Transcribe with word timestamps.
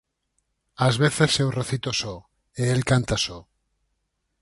Ás 0.87 0.95
veces 1.03 1.31
eu 1.43 1.49
recito 1.59 1.89
só, 2.01 2.15
e 2.61 2.63
el 2.73 2.81
canta 2.89 3.15
só. 3.25 3.39